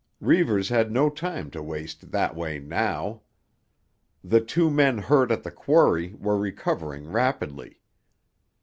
Reivers 0.19 0.69
had 0.69 0.91
no 0.91 1.11
time 1.11 1.51
to 1.51 1.61
waste 1.61 2.09
that 2.09 2.35
way 2.35 2.57
now. 2.57 3.21
The 4.23 4.41
two 4.41 4.71
men 4.71 4.97
hurt 4.97 5.29
at 5.31 5.43
the 5.43 5.51
quarry 5.51 6.15
were 6.17 6.39
recovering 6.39 7.11
rapidly. 7.11 7.81